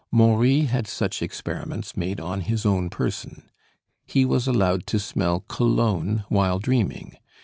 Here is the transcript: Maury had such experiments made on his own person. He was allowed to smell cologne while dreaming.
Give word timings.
Maury 0.09 0.61
had 0.61 0.87
such 0.87 1.21
experiments 1.21 1.95
made 1.95 2.19
on 2.19 2.41
his 2.41 2.65
own 2.65 2.89
person. 2.89 3.51
He 4.07 4.25
was 4.25 4.47
allowed 4.47 4.87
to 4.87 4.97
smell 4.99 5.41
cologne 5.47 6.23
while 6.27 6.57
dreaming. 6.57 7.17